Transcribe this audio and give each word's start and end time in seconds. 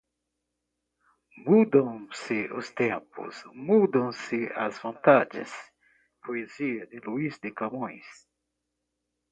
Mudam-se 1.45 2.39
os 2.57 2.71
tempos, 2.71 3.43
mudam-se 3.53 4.51
as 4.55 4.79
vontades. 4.79 5.51
Poesia 6.23 6.87
de 6.87 6.99
Luís 7.01 7.37
de 7.37 7.51
Camões 7.51 8.27